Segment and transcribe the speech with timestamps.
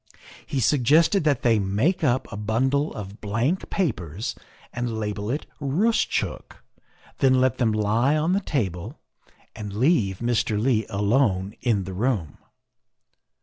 [0.47, 4.33] He suggested that they make up a bundle of blank papers
[4.73, 6.63] and label it' Roostchook,'
[7.19, 8.99] then let them lie on the table
[9.55, 10.59] and leave Mr.
[10.59, 12.39] Leigh alone in the room.